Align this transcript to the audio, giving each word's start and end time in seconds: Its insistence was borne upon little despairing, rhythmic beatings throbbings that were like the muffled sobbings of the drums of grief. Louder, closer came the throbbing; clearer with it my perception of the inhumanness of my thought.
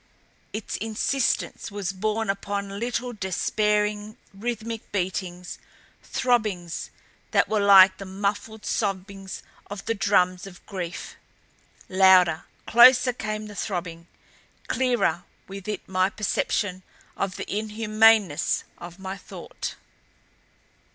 Its 0.51 0.77
insistence 0.77 1.69
was 1.69 1.91
borne 1.91 2.27
upon 2.27 2.79
little 2.79 3.13
despairing, 3.13 4.17
rhythmic 4.33 4.91
beatings 4.91 5.59
throbbings 6.01 6.89
that 7.29 7.47
were 7.47 7.59
like 7.59 7.99
the 7.99 8.05
muffled 8.05 8.65
sobbings 8.65 9.43
of 9.67 9.85
the 9.85 9.93
drums 9.93 10.47
of 10.47 10.65
grief. 10.65 11.17
Louder, 11.87 12.45
closer 12.65 13.13
came 13.13 13.45
the 13.45 13.53
throbbing; 13.53 14.07
clearer 14.67 15.23
with 15.47 15.67
it 15.67 15.87
my 15.87 16.09
perception 16.09 16.81
of 17.15 17.35
the 17.35 17.45
inhumanness 17.55 18.63
of 18.79 18.97
my 18.97 19.15
thought. 19.15 19.75